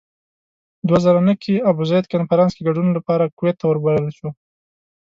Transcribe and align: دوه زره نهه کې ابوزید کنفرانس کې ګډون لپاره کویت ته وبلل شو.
دوه 0.87 0.99
زره 1.05 1.19
نهه 1.27 1.35
کې 1.43 1.65
ابوزید 1.69 2.05
کنفرانس 2.13 2.51
کې 2.55 2.65
ګډون 2.67 2.87
لپاره 2.97 3.31
کویت 3.37 3.55
ته 3.59 3.65
وبلل 3.67 4.07
شو. 4.17 4.29